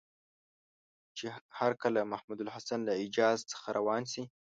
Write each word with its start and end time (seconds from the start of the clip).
چې 1.17 1.25
هرکله 1.59 2.01
محمودالحسن 2.11 2.79
له 2.87 2.93
حجاز 3.01 3.37
څخه 3.51 3.67
روان 3.77 4.03
شي. 4.11 4.23